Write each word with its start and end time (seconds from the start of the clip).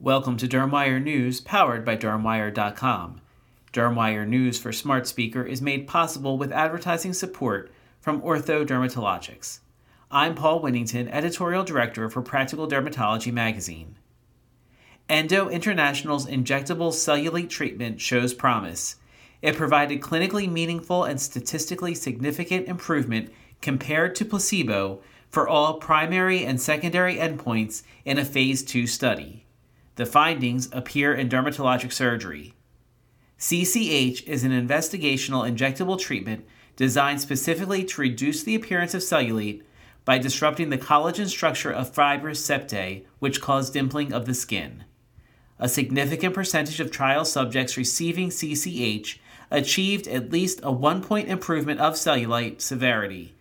Welcome 0.00 0.36
to 0.38 0.48
Dermwire 0.48 1.00
News, 1.00 1.40
powered 1.40 1.84
by 1.84 1.96
Dermwire.com. 1.96 3.20
Dermwire 3.72 4.26
News 4.26 4.58
for 4.58 4.72
Smart 4.72 5.06
Speaker 5.06 5.44
is 5.44 5.62
made 5.62 5.86
possible 5.86 6.36
with 6.36 6.50
advertising 6.50 7.12
support 7.12 7.70
from 8.00 8.20
Ortho 8.20 8.66
Dermatologics. 8.66 9.60
I'm 10.10 10.34
Paul 10.34 10.60
Winnington, 10.60 11.08
Editorial 11.10 11.62
Director 11.62 12.10
for 12.10 12.22
Practical 12.22 12.66
Dermatology 12.66 13.32
Magazine. 13.32 13.94
Endo 15.08 15.48
International's 15.48 16.26
injectable 16.26 16.92
cellulite 16.92 17.48
treatment 17.48 18.00
shows 18.00 18.34
promise. 18.34 18.96
It 19.42 19.56
provided 19.56 20.00
clinically 20.00 20.50
meaningful 20.50 21.04
and 21.04 21.20
statistically 21.20 21.94
significant 21.94 22.66
improvement 22.66 23.32
compared 23.62 24.16
to 24.16 24.24
placebo 24.24 25.00
for 25.30 25.48
all 25.48 25.74
primary 25.74 26.44
and 26.44 26.60
secondary 26.60 27.14
endpoints 27.14 27.84
in 28.04 28.18
a 28.18 28.24
phase 28.24 28.64
2 28.64 28.88
study. 28.88 29.43
The 29.96 30.06
findings 30.06 30.68
appear 30.72 31.14
in 31.14 31.28
Dermatologic 31.28 31.92
Surgery. 31.92 32.54
CCH 33.38 34.26
is 34.26 34.44
an 34.44 34.50
investigational 34.50 35.48
injectable 35.48 35.98
treatment 35.98 36.46
designed 36.76 37.20
specifically 37.20 37.84
to 37.84 38.00
reduce 38.00 38.42
the 38.42 38.54
appearance 38.54 38.94
of 38.94 39.02
cellulite 39.02 39.62
by 40.04 40.18
disrupting 40.18 40.70
the 40.70 40.78
collagen 40.78 41.28
structure 41.28 41.72
of 41.72 41.94
fibrous 41.94 42.44
septae, 42.44 43.04
which 43.18 43.40
cause 43.40 43.70
dimpling 43.70 44.12
of 44.12 44.26
the 44.26 44.34
skin. 44.34 44.84
A 45.58 45.68
significant 45.68 46.34
percentage 46.34 46.80
of 46.80 46.90
trial 46.90 47.24
subjects 47.24 47.76
receiving 47.76 48.30
CCH 48.30 49.18
achieved 49.50 50.08
at 50.08 50.32
least 50.32 50.60
a 50.62 50.72
one 50.72 51.02
point 51.02 51.28
improvement 51.28 51.80
of 51.80 51.94
cellulite 51.94 52.60
severity 52.60 53.34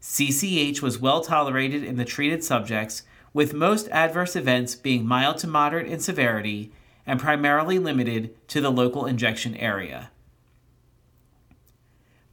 CCH 0.00 0.80
was 0.80 0.98
well 0.98 1.20
tolerated 1.20 1.84
in 1.84 1.96
the 1.96 2.04
treated 2.04 2.42
subjects, 2.42 3.02
with 3.32 3.54
most 3.54 3.88
adverse 3.88 4.34
events 4.34 4.74
being 4.74 5.06
mild 5.06 5.38
to 5.38 5.46
moderate 5.46 5.86
in 5.86 6.00
severity 6.00 6.72
and 7.06 7.20
primarily 7.20 7.78
limited 7.78 8.34
to 8.48 8.60
the 8.60 8.70
local 8.70 9.06
injection 9.06 9.54
area. 9.56 10.10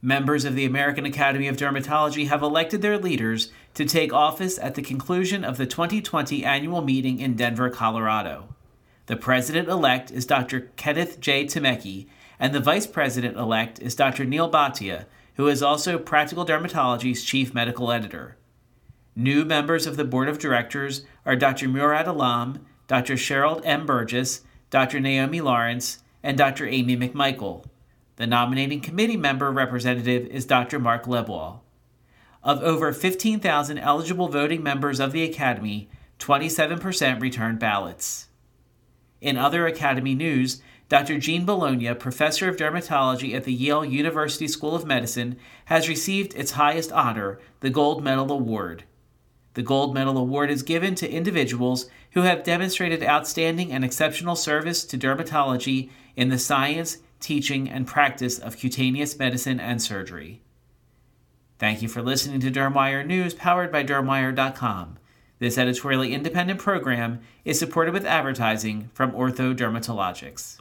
Members 0.00 0.44
of 0.44 0.54
the 0.54 0.64
American 0.64 1.04
Academy 1.04 1.48
of 1.48 1.56
Dermatology 1.56 2.28
have 2.28 2.42
elected 2.42 2.82
their 2.82 2.98
leaders 2.98 3.50
to 3.74 3.84
take 3.84 4.12
office 4.12 4.56
at 4.58 4.76
the 4.76 4.82
conclusion 4.82 5.44
of 5.44 5.56
the 5.56 5.66
2020 5.66 6.44
annual 6.44 6.82
meeting 6.82 7.18
in 7.18 7.34
Denver, 7.34 7.68
Colorado. 7.68 8.54
The 9.06 9.16
president 9.16 9.68
elect 9.68 10.12
is 10.12 10.24
Dr. 10.24 10.70
Kenneth 10.76 11.18
J. 11.18 11.46
Tomecki, 11.46 12.06
and 12.38 12.54
the 12.54 12.60
vice 12.60 12.86
president 12.86 13.36
elect 13.36 13.80
is 13.80 13.96
Dr. 13.96 14.24
Neil 14.24 14.48
Bhatia, 14.48 15.06
who 15.34 15.48
is 15.48 15.62
also 15.64 15.98
Practical 15.98 16.46
Dermatology's 16.46 17.24
chief 17.24 17.52
medical 17.52 17.90
editor. 17.90 18.36
New 19.20 19.44
members 19.44 19.84
of 19.84 19.96
the 19.96 20.04
board 20.04 20.28
of 20.28 20.38
directors 20.38 21.02
are 21.26 21.34
Dr. 21.34 21.66
Murad 21.66 22.06
Alam, 22.06 22.64
Dr. 22.86 23.14
Cheryl 23.14 23.60
M. 23.64 23.84
Burgess, 23.84 24.42
Dr. 24.70 25.00
Naomi 25.00 25.40
Lawrence, 25.40 26.04
and 26.22 26.38
Dr. 26.38 26.68
Amy 26.68 26.96
McMichael. 26.96 27.64
The 28.14 28.28
nominating 28.28 28.80
committee 28.80 29.16
member 29.16 29.50
representative 29.50 30.28
is 30.28 30.46
Dr. 30.46 30.78
Mark 30.78 31.06
Lebwohl. 31.06 31.62
Of 32.44 32.62
over 32.62 32.92
15,000 32.92 33.76
eligible 33.78 34.28
voting 34.28 34.62
members 34.62 35.00
of 35.00 35.10
the 35.10 35.24
Academy, 35.24 35.90
27% 36.20 37.20
returned 37.20 37.58
ballots. 37.58 38.28
In 39.20 39.36
other 39.36 39.66
Academy 39.66 40.14
news, 40.14 40.62
Dr. 40.88 41.18
Jean 41.18 41.44
Bolognia, 41.44 41.96
professor 41.96 42.48
of 42.48 42.56
dermatology 42.56 43.34
at 43.34 43.42
the 43.42 43.52
Yale 43.52 43.84
University 43.84 44.46
School 44.46 44.76
of 44.76 44.86
Medicine, 44.86 45.36
has 45.64 45.88
received 45.88 46.36
its 46.36 46.52
highest 46.52 46.92
honor, 46.92 47.40
the 47.58 47.68
Gold 47.68 48.04
Medal 48.04 48.30
Award. 48.30 48.84
The 49.58 49.64
Gold 49.64 49.92
Medal 49.92 50.16
Award 50.16 50.52
is 50.52 50.62
given 50.62 50.94
to 50.94 51.10
individuals 51.10 51.90
who 52.12 52.20
have 52.20 52.44
demonstrated 52.44 53.02
outstanding 53.02 53.72
and 53.72 53.84
exceptional 53.84 54.36
service 54.36 54.84
to 54.84 54.96
dermatology 54.96 55.90
in 56.14 56.28
the 56.28 56.38
science, 56.38 56.98
teaching, 57.18 57.68
and 57.68 57.84
practice 57.84 58.38
of 58.38 58.56
cutaneous 58.56 59.18
medicine 59.18 59.58
and 59.58 59.82
surgery. 59.82 60.42
Thank 61.58 61.82
you 61.82 61.88
for 61.88 62.02
listening 62.02 62.38
to 62.38 62.52
Dermwire 62.52 63.04
News 63.04 63.34
powered 63.34 63.72
by 63.72 63.82
Dermwire.com. 63.82 64.96
This 65.40 65.58
editorially 65.58 66.14
independent 66.14 66.60
program 66.60 67.18
is 67.44 67.58
supported 67.58 67.92
with 67.92 68.06
advertising 68.06 68.90
from 68.94 69.10
Ortho 69.10 69.56
Dermatologics. 69.56 70.60